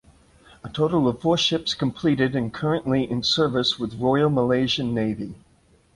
[0.63, 5.35] A total of four ships completed and currently in service with Royal Malaysian Navy.